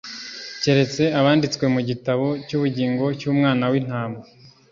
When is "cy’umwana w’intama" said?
3.19-4.19